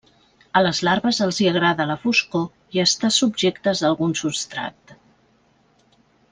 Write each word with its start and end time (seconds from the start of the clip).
A 0.59 0.61
les 0.67 0.79
larves 0.87 1.19
els 1.25 1.41
hi 1.43 1.49
agrada 1.51 1.87
la 1.91 1.97
foscor 2.05 2.47
i 2.79 2.83
estar 2.85 3.13
subjectes 3.19 3.85
a 3.85 3.87
algun 3.93 4.19
substrat. 4.25 4.99